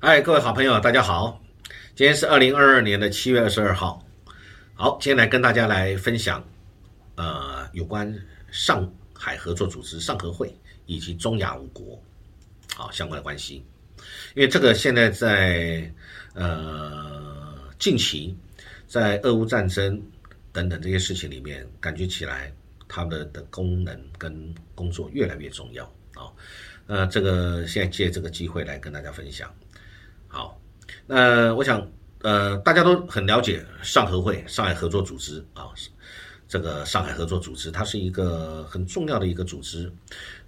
[0.00, 1.42] 嗨，各位好朋友，大家好！
[1.96, 4.00] 今天是二零二二年的七月二十二号。
[4.74, 6.48] 好，今天来跟大家来分享，
[7.16, 8.16] 呃，有关
[8.52, 10.56] 上海合作组织上合会
[10.86, 12.00] 以及中亚五国，
[12.76, 13.56] 好相关的关系。
[14.36, 15.92] 因为这个现在在
[16.32, 18.38] 呃近期
[18.86, 20.00] 在俄乌战争
[20.52, 22.52] 等等这些事情里面，感觉起来
[22.86, 25.84] 它的的功能跟工作越来越重要
[26.14, 26.30] 啊。
[26.86, 29.52] 呃，这个现在借这个机会来跟大家分享。
[30.28, 30.60] 好，
[31.06, 31.90] 那我想，
[32.20, 35.64] 呃，大家都很了解上合会、上海合作组织啊，
[36.46, 39.90] 这个上海合作组织，它是一个很重要的一个组织。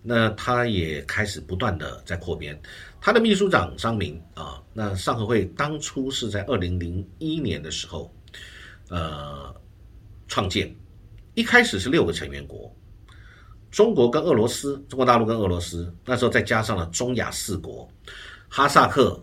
[0.03, 2.59] 那它也开始不断的在扩编。
[3.01, 8.15] 它的秘书长张明啊，那上合会当初是在二零零一年的时候，
[8.89, 9.55] 呃，
[10.29, 10.75] 创建，
[11.35, 12.75] 一开始是六个成员国，
[13.71, 17.91] 中国跟俄罗斯，中国大陆跟俄罗斯，那时候再加上了中亚四国，
[18.49, 19.19] 哈萨克。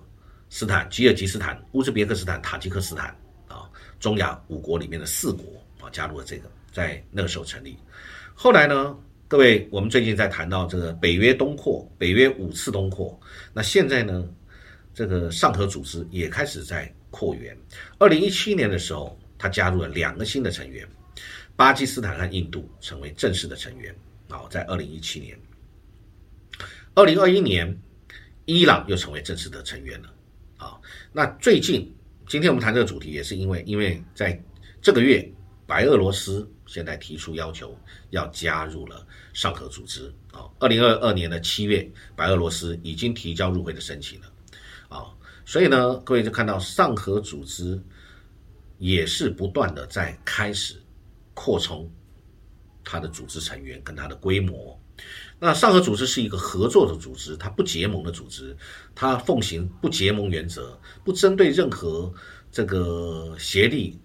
[0.50, 3.08] 斯坦、吉尔吉斯坦、乌兹别克斯坦、塔吉克斯坦
[3.48, 5.44] 啊，中亚五国里面的四国
[5.82, 7.78] 啊，加入了这个，在那个时候成立。
[8.34, 13.20] 后来呢，各位，我们最近在谈到这个北约东扩，北约五次东扩，
[13.54, 14.28] 那现在呢，
[14.94, 17.58] 这个上合组织也开始在扩员。
[18.00, 20.88] 二零一七年的时候，它加入了两个新的成员，
[21.56, 23.94] 巴基斯坦和印度成为正式的成员
[24.30, 25.38] 啊，在二零一七年。
[26.94, 27.78] 二零二一年，
[28.46, 30.14] 伊朗又成为正式的成员了。
[30.58, 30.80] 啊，
[31.14, 31.92] 那最近
[32.28, 34.44] 今天我们谈这个主题，也是因为，因为在
[34.82, 35.28] 这个月，
[35.66, 37.78] 白俄罗斯现在提出要求
[38.10, 40.50] 要加入了上合组织啊。
[40.60, 44.28] 二零二二年的七月，白俄罗斯已经提交入会的申请了
[44.90, 45.06] 啊。
[45.46, 47.82] 所以呢，各位就看到上合组织
[48.80, 50.76] 也是不断的在开始
[51.34, 51.90] 扩充
[52.84, 54.78] 它的组织成员跟它的规模。
[55.40, 58.58] 那上合组织是一个合作的组织，它不结盟的组织，
[58.96, 62.12] 它奉行不结盟原则，不针对任何
[62.52, 64.00] 这个协力。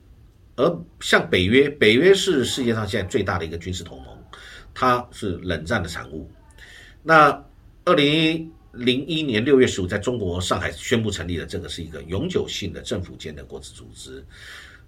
[0.56, 4.19] 而像北约，北约是世界上现在最大的一个军事同盟，
[4.75, 6.31] 它是冷战的产物。
[7.02, 7.31] 那
[7.86, 14.22] 二零零一年六月十五，在中国上海宣布成立的这个是一个永久性的政府间的国际组织。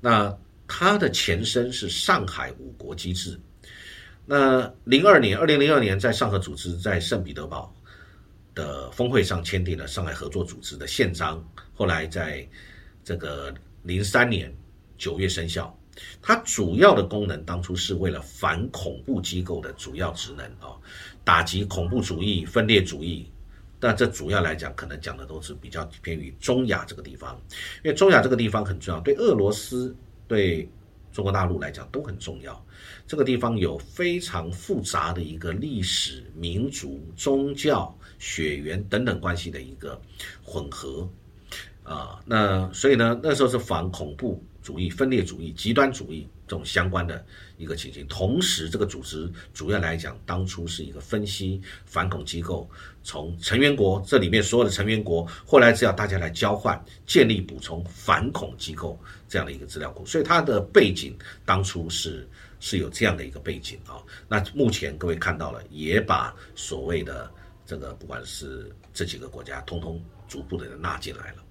[0.03, 0.37] 那
[0.69, 3.41] 它的前身是上海五国机制。
[4.27, 7.71] 那零二年，二零零二年，在上合组织在圣彼得堡
[8.55, 12.49] 的峰会上签订了上海合作组织的宪章，后来在
[13.05, 13.53] 这个
[13.83, 14.51] 零三年
[14.97, 15.77] 九月生效。
[16.23, 20.75] 它主要的功能当初是为了反恐怖机构的主要职能啊，
[21.23, 23.31] 打击恐怖主义、分裂主义。
[23.79, 27.39] 但这主要来讲，可能讲的都是比较偏于中亚这个地方，
[27.85, 29.95] 因为中亚这个地方很重要，对俄罗斯
[30.27, 30.67] 对。
[31.15, 32.61] 中国大陆来讲都很重要，
[33.07, 39.99] 这个地方有非常复杂的一个历史、民族、宗教、血缘等等关系的一个
[40.43, 41.09] 混合，
[41.85, 47.25] 啊，那所以呢，那时候是反恐怖主义、分裂主义、极端主义这种相关的
[47.57, 48.07] 一个情形。
[48.07, 52.69] 同时，这个组织主要来讲，当初是一个分析反恐机构，
[53.03, 58.99] 从成员国这里面所有的成员国，后来只要大家来交换、建立、补充反恐机构。
[59.27, 62.29] 这样的一个资料库，所以它的背景当初是
[62.61, 63.99] 是有这样的一个背景啊。
[64.29, 67.29] 那目前各位看到了，也把所谓的
[67.67, 71.44] 这个不管是这几个国家，通通逐步的纳进来了。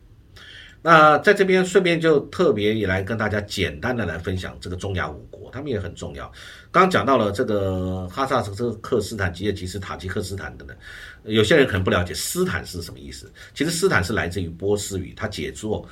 [0.84, 6.32] 那在这边顺便就特别也来跟大家简单的来分享这个中亚五国，他们也很重要。
[6.72, 8.44] 刚讲到了这个哈萨
[8.82, 10.78] 克斯坦、吉尔吉斯、塔吉克斯坦等等，
[11.24, 13.32] 有些人可能不了解斯坦是什么意思。
[13.56, 15.88] 其实斯坦是来自于波斯语，它解作。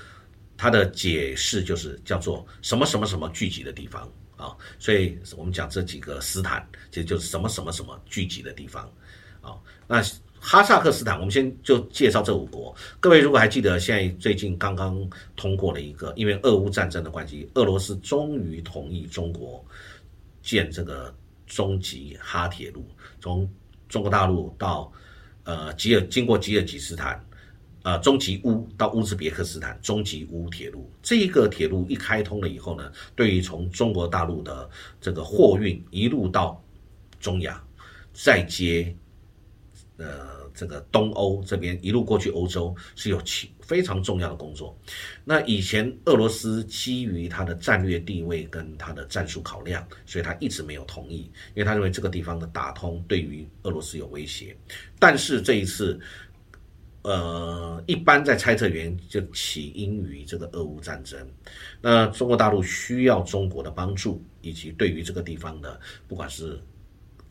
[0.58, 8.84] 它的解释就是叫做什么什么什么聚集的地方啊，所以我们讲这几个斯坦，其实就是什么什么什么聚集的地方
[9.42, 9.58] 啊。
[9.88, 10.04] 那
[10.44, 12.76] 哈萨克斯坦，我们先就介绍这五国。
[13.00, 19.64] 各位如果还记得，现在最近刚刚通过了一个，因为俄乌战争的关系，俄罗斯终于同意中国
[20.42, 21.14] 建这个
[21.46, 22.84] 中吉哈铁路，
[23.22, 23.48] 从
[23.88, 24.92] 中国大陆到
[25.44, 27.24] 呃吉尔，经过吉尔吉斯坦。
[27.84, 36.64] 呃，中吉乌到乌兹别克斯坦中吉乌铁路，这一个铁路一开通了以后呢，对于从中国大陆的这个货运一路到
[37.20, 37.60] 中亚，
[38.14, 38.96] 再接
[40.02, 44.78] 呃这个东欧这边一路过去欧洲，是有其非常重要的工作。
[45.24, 54.56] 那以前俄罗斯基于它的战略地位跟它的战术考量，所以他一直没有同意，因为他认为这个地方的打通对于俄罗斯有威胁。
[55.00, 56.00] 但是这一次。
[57.04, 61.20] 呃，一般在猜测原因就起因于这个俄乌战争，
[61.82, 66.62] 那中国大陆需要中国的帮助，以及对于这个地方的不管是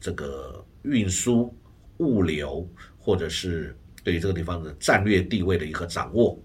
[0.01, 1.55] 这个运输、
[2.01, 2.67] 物流，
[2.99, 6.37] 或者是对于这个地方的战略地位的一个掌握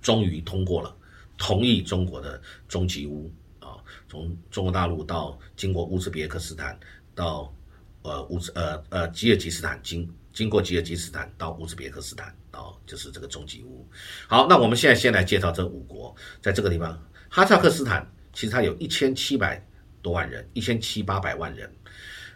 [0.00, 0.96] 终于通过了，
[1.36, 3.76] 同意中国的中吉乌啊，
[4.08, 6.78] 从中国大陆到经过乌兹别克斯坦
[7.14, 7.54] 到
[8.00, 13.86] 呃乌兹呃呃吉尔吉斯坦经经过吉尔吉斯坦到乌兹别克斯坦啊，就是这个中吉乌。
[14.26, 16.98] 好，那我们现在先来介绍这五国，在这个地方，
[17.28, 19.62] 哈萨克斯坦其实它有一千七百
[20.00, 21.70] 多万人，一千七八百万人，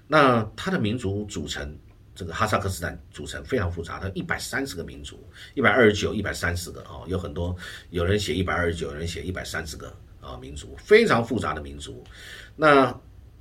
[0.06, 1.74] 那它的民族组成。
[2.14, 7.56] 这个哈萨克斯坦组成非常复杂，它一百三十个民族，一百二十九、一百三十个啊，有很多
[7.90, 12.04] 有人写一百二十九，有人写一百三十个啊，民族非常复杂的民族。
[12.54, 12.96] 那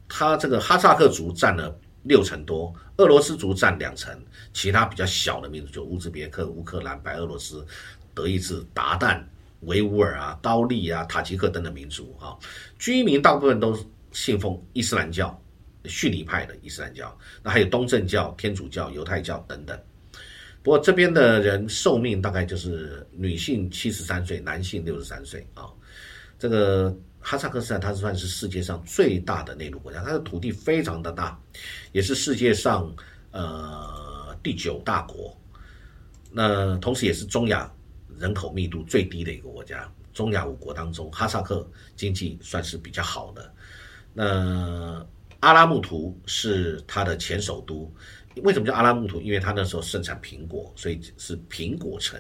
[0.10, 4.20] 它这个哈萨克族占了六成多，俄罗斯族占两成，
[4.54, 7.66] 其他比较小的民族就乌兹别克、乌克兰、白俄罗斯、
[8.14, 9.24] 德意志、鞑靼、
[9.62, 12.36] 维吾尔啊、高丽啊、塔吉克等等民族啊，
[12.80, 13.78] 居民大部分都
[14.12, 15.40] 信奉伊斯兰教。
[15.86, 19.80] 逊尼派的伊斯兰教，那还有东正教、天主教、犹太教等等。
[20.62, 25.66] 不过这边的人寿命大概就是女性七十三岁，男性六十三岁啊。
[26.40, 31.40] 这个哈萨克斯坦它算是世界上最大的内陆国家，它的土地非常的大，
[31.92, 32.94] 也是世界上
[33.32, 35.38] 呃第九大国。
[36.32, 37.72] 那同时也是中亚
[38.18, 39.90] 人口密度最低的一个国家。
[40.14, 43.54] 中亚五国当中，哈萨克经济算是比较好的。
[44.14, 45.06] 那
[45.44, 47.94] 阿拉木图是它的前首都，
[48.44, 49.20] 为什么叫阿拉木图？
[49.20, 52.18] 因为它那时候盛产苹果，所以是苹果城。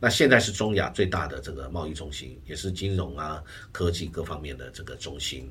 [0.00, 5.48] 那现在是中亚最大的这个贸易中心，也是金融啊、科技各方面的这个中心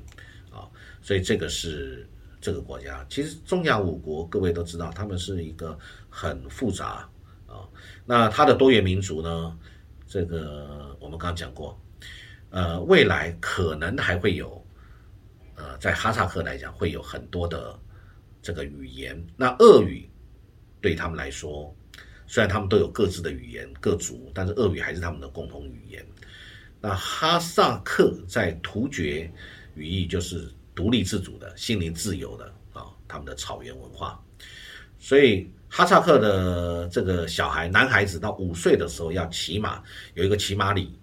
[0.52, 0.68] 啊。
[1.00, 2.06] 所以这个是
[2.38, 3.02] 这个国家。
[3.08, 5.78] 其实中亚五国各位都知道，他们是一个
[6.10, 7.08] 很复杂
[7.46, 7.64] 啊。
[8.04, 9.58] 那它的多元民族呢？
[10.06, 11.80] 这个我们刚刚讲过，
[12.50, 14.59] 呃，未来可能还会有。
[15.60, 17.78] 呃，在哈萨克来讲，会有很多的
[18.40, 19.22] 这个语言。
[19.36, 20.08] 那俄语
[20.80, 21.74] 对他们来说，
[22.26, 26.02] 虽然他们都有各自的语言各族，但是俄语还是他们的共同语言。
[26.80, 29.30] 那哈萨克在突厥
[29.74, 34.18] 语义就是独立自主的、心灵自由的啊，他们的草原文化。
[34.98, 39.82] 所以哈萨克的这个小孩，男孩子到五岁的时候要骑马，
[40.14, 40.98] 有一个骑马礼，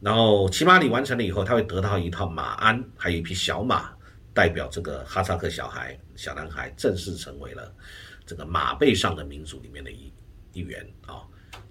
[0.00, 3.95] 然后骑马礼完成了以后，他会得到一套马鞍，还有一匹小马。
[4.36, 7.74] 代表这个哈萨克小孩小男孩正式成为了
[8.26, 10.12] 这个马背上的民族里面的一
[10.52, 11.22] 一员啊！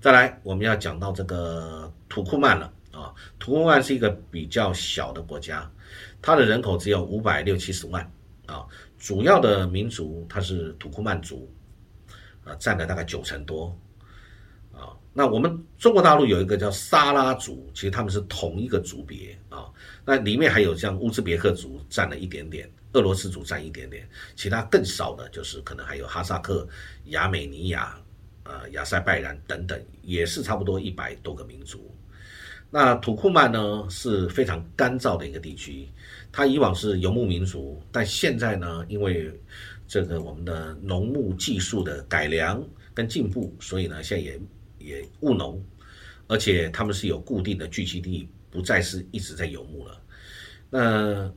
[0.02, 3.14] 再来，我们要讲到这个土库曼了啊！
[3.38, 5.72] 土库曼是一个比较小的国家，
[6.24, 8.12] 它的人口只有五百六七十万
[8.48, 8.66] 啊，
[8.98, 11.48] 主要的民族它是土库曼族
[12.44, 13.80] 啊，占了大概九成多。
[15.18, 19.66] 那我们中国大陆有一个叫沙拉族，其实他们是同一个族别啊。
[20.04, 26.68] 那里面还有像乌兹别克族占了一点点，俄罗斯族占一点点，其他更少的就是可能还有哈萨克、
[27.06, 27.98] 亚美尼亚、
[28.44, 31.90] 呃亚塞拜然等等，也是差不多一百多个民族。
[32.70, 35.88] 那土库曼呢是非常干燥的一个地区，
[36.30, 39.32] 它以往是游牧民族，但现在呢因为
[39.88, 42.62] 这个我们的农牧技术的改良
[42.94, 44.38] 跟进步，所以呢现在也。
[44.86, 45.62] 也务农，
[46.28, 50.02] 而且他们是有固定的聚集地，不再是一直在游牧了。
[50.70, 51.34] 那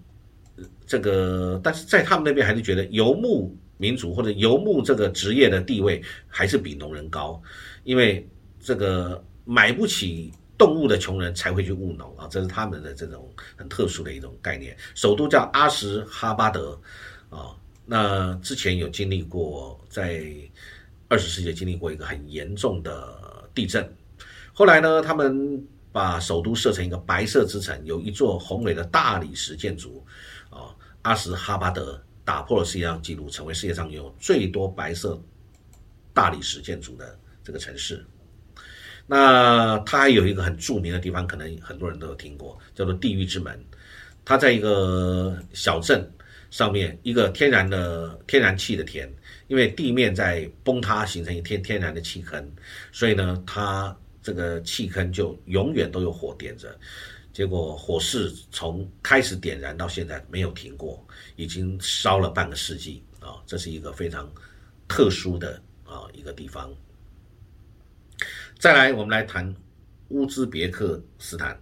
[0.87, 7.41] 这个，但是在他们那边还是觉得游牧民族或者游牧这个职业的地位还是比农人高，
[7.85, 8.29] 因为
[8.59, 14.77] 这个买不起动物的穷人才会去务农啊，这是他们的这种很特殊的一种概念。
[14.95, 16.81] 首都叫阿什哈巴德
[17.31, 17.55] 啊，
[17.87, 20.25] 那之前有经历过在
[21.09, 23.18] 二十世纪经历过一个很严重的。
[23.59, 23.93] 地震，
[24.53, 25.03] 后来呢？
[25.03, 25.61] 他们
[25.91, 30.07] 把首都设成一个白色之城，有一座宏伟的大理石建筑，
[30.49, 30.71] 啊，
[31.03, 35.21] 阿什哈巴德打破了世界上纪录，成为世界上有最多白色
[36.15, 38.07] 大理石建筑的这个城市。
[39.09, 43.61] 那它还有一个很著名的地方，可能很多人都有听过，叫做地狱之门。
[44.25, 46.09] 它在一个小镇
[46.49, 49.13] 上面，一个天然的天然气的田。
[49.49, 52.49] 因为地面在崩塌，形成一天天然的气坑，
[52.93, 56.79] 所以呢，它这个气坑就永远都有火点着。
[57.33, 63.41] 结果火势从开始点燃到现在没有停过，已经烧了半个世纪啊！
[63.47, 64.29] 这是一个非常
[64.89, 66.75] 特殊的啊一个地方。
[68.59, 69.55] 再来，我们来谈
[70.09, 71.59] 乌兹别克斯坦。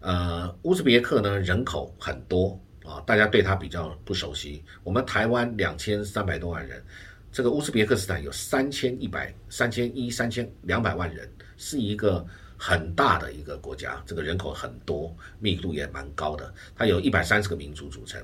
[0.00, 2.60] 呃，乌兹别克呢人口很多。
[2.84, 4.62] 啊，大家对他比较不熟悉。
[4.82, 6.84] 我们台湾两千三百多万人，
[7.32, 12.24] 这个乌兹别克斯坦有三千一百、三千一、三千两百万人，是一个
[12.56, 16.52] 很大的一个国家，这个人口很多，密度也蛮高的。
[16.76, 18.22] 它有一百三十个民族组成，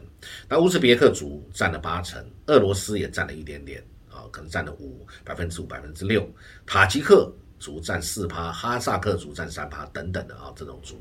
[0.49, 6.29] 那乌兹别克族占了八成，俄罗斯也占了一点点啊，可能占了五百分之五、百分之六，
[6.67, 10.97] 塔吉克族占四趴，哈萨克族占三趴等等的啊，这种族。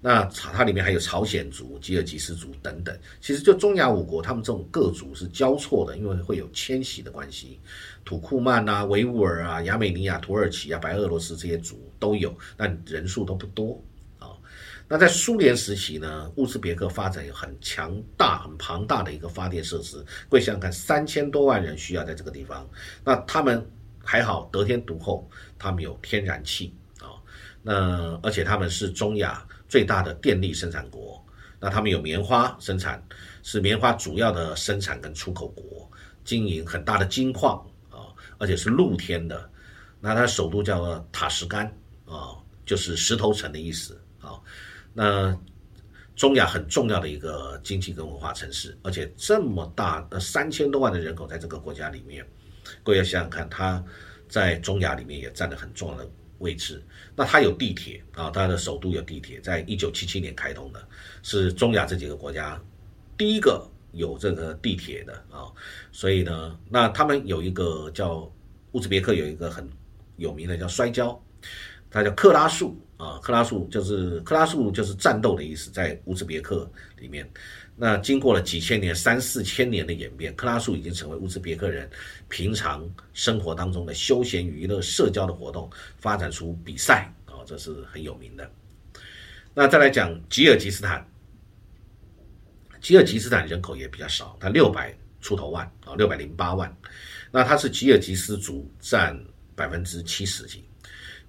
[0.00, 2.96] 那它里面还有朝鲜族、吉尔吉斯族等等。
[3.20, 7.58] 其实就中亚五国，他们这种各族是交错的，因为会有迁徙的关系。
[8.04, 13.82] 土库曼啊、维吾尔啊、亚美尼亚、土耳其啊、白俄罗斯这些族都有，但人数都不多
[14.20, 14.30] 啊。
[14.86, 19.96] 那在苏联时期呢，乌兹别克发展有很强大、很庞大的一个发电设施。
[20.28, 22.64] 各位想想看，三千多万人需要在这个地方，
[23.04, 23.68] 那他们
[24.08, 27.12] 还好得天独厚，他们有天然气啊。
[27.62, 29.46] 那而且他们是中亚。
[29.68, 31.22] 最大的电力生产国，
[31.60, 33.06] 那他们有棉花生产，
[33.42, 35.86] 是棉花主要的生产跟出口国，
[36.24, 37.58] 经营很大的金矿
[37.90, 39.46] 啊，而且是露天的。
[40.00, 41.66] 那它首都叫塔什干
[42.06, 42.32] 啊，
[42.64, 44.40] 就是石头城的意思啊。
[44.94, 45.38] 那
[46.16, 52.26] 中亚很重要的一个经济跟文化城市，而且这么大的三千多万的人口在这个国家里面，
[52.82, 53.84] 各位要想想看，它
[54.28, 56.08] 在中亚里面也占了很重要的。
[56.38, 56.80] 位置，
[57.16, 60.80] 那它有地铁啊，它的首都有地铁，在一九七七年开通的，
[61.24, 62.56] 是中亚这几个国家
[63.16, 65.50] 第一个有这个地铁的啊，
[65.90, 68.32] 所以呢，那他们有一个叫
[68.70, 69.68] 乌兹别克有一个很
[70.14, 71.20] 有名的叫摔跤，
[71.90, 76.70] 它叫克拉树啊，克拉树就是克拉树就是战斗的意思，在乌兹别克
[77.00, 77.28] 里面。
[77.80, 81.88] 那经过了几千年、三四千年的演变，克拉术已经成为乌兹别克人
[82.28, 88.50] 平常生活当中的休闲娱乐、社交的活动，发展出比赛啊，这是很有名的。
[89.54, 91.08] 那再来讲吉尔吉斯坦，
[92.80, 96.76] 吉尔吉斯坦人口也比较少，它六百出头万啊，六百零八万。
[97.30, 99.16] 那它是吉尔吉斯族占
[99.54, 100.64] 百分之七十几，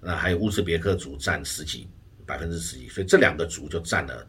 [0.00, 1.88] 那还有乌兹别克族占十几，
[2.26, 4.26] 百分之十几，所以这两个族就占了。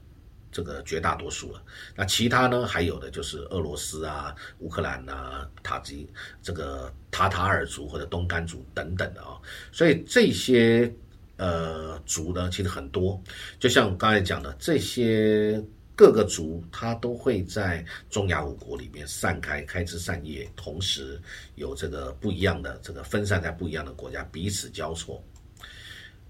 [0.51, 1.63] 这个绝大多数了，
[1.95, 2.67] 那其他呢？
[2.67, 6.09] 还有的就是俄罗斯啊、乌克兰啊、塔吉
[6.43, 9.39] 这个塔塔尔族或者东干族等等的啊，
[9.71, 10.93] 所以这些
[11.37, 13.17] 呃族呢，其实很多。
[13.59, 15.63] 就像刚才讲的，这些
[15.95, 21.17] 各个族，它都会在中亚五国里面散开、开枝散叶，同时
[21.55, 25.23] 有这个不一样的这个分散在不一样的国家，彼此交错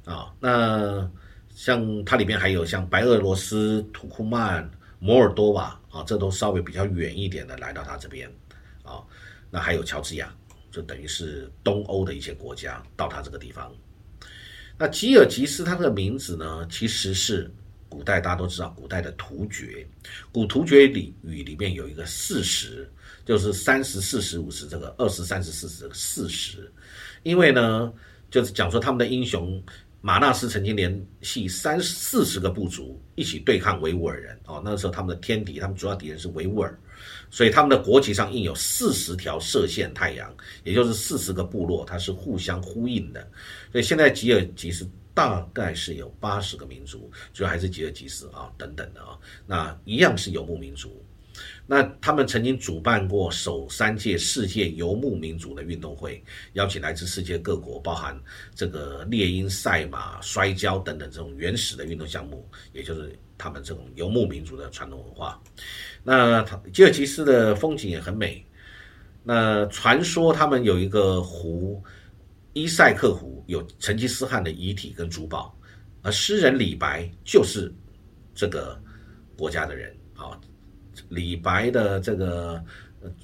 [0.05, 0.31] 啊。
[0.39, 1.09] 那。
[1.61, 8.27] 像它里面还有像白俄罗斯、土库曼、摩尔多瓦啊，这都稍微比较远一点的来到它这边
[8.81, 9.03] 啊。
[9.51, 10.35] 那还有乔治亚，
[10.71, 13.71] 就等于是东欧的一些国家到它这个地方。
[14.75, 17.53] 那吉尔吉斯它的名字呢，其实是
[17.87, 19.87] 古代大家都知道，古代的突厥，
[20.31, 22.91] 古突厥里语里面有一个四十，
[23.23, 26.71] 就是三十、四十、五十这个二十、三十、四十这个四十，
[27.21, 27.93] 因为呢，
[28.31, 29.63] 就是讲说他们的英雄。
[30.03, 36.75] 马纳斯曾经联系三四十个部族一起对抗维吾尔人哦，那个时候他们的天敌，他们主要敌人是维吾尔，
[37.29, 43.21] 所以他们的国旗上印有四十条射线太阳，也就是四十个部落，它是互相呼应的。
[43.71, 49.15] 所以现在吉尔吉斯大概是有八十个民族，主要还是吉尔吉斯啊等等的啊，
[49.45, 50.99] 那一样是游牧民族。
[51.71, 58.21] 那他们曾经主办过首三届世界游牧民族的运动会，邀请来自世界各国，包含
[58.53, 65.41] 这个猎鹰、赛马、摔跤等等这种原始的运动项目，也就是他们这种游牧民族的传统文化。
[66.03, 68.45] 那吉尔吉斯的风景也很美。
[69.23, 71.81] 那传说他们有一个湖
[72.51, 75.57] 伊塞克湖，有成吉思汗的遗体跟珠宝，
[76.01, 77.73] 而诗人李白就是
[78.35, 78.77] 这个
[79.37, 80.37] 国家的人啊。
[81.11, 82.63] 李白的这个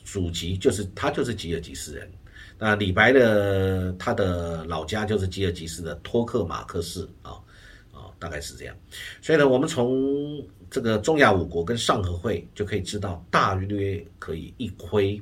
[0.04, 2.12] 祖籍就是他就是吉尔吉斯人，
[2.60, 7.32] 那李白的他的老家就是吉尔吉斯的托克马克市啊
[7.94, 8.76] 啊，大概是这样。
[9.22, 15.22] 所以呢，我们从这个中亚五国跟上合会就可以知道，大约可以一窥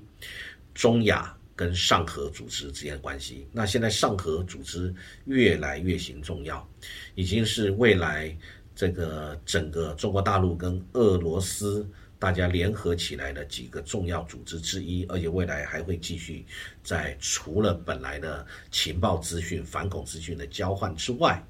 [0.74, 3.48] 中亚跟上合组织之间的关系。
[3.52, 4.92] 那现在上合组织
[5.26, 6.68] 越来越行重要，
[7.14, 8.36] 已经是未来
[8.76, 11.88] 这个整个中国大陆跟俄罗斯。
[12.18, 16.46] 大家联合起来的几个重要组织之一，而且未来还会继续
[16.84, 21.44] 在除了本来的情报资讯、反恐资讯的交换之外，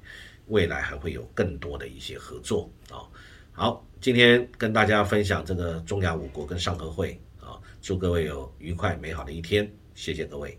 [0.48, 3.06] 未来还会有更多的一些合作啊。
[3.52, 10.58] 好，今天跟大家分享这个中亚五国跟上合会啊，祝各位有愉快美好的一天，谢谢各位。